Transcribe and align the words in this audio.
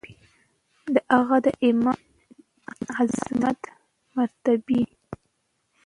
د 0.93 0.95
هغه 1.15 1.37
د 1.45 1.47
ایمان، 1.63 1.99
عظمت، 2.97 3.59
مرتبې 4.15 4.83